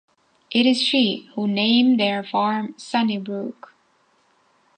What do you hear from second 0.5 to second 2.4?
is she who named their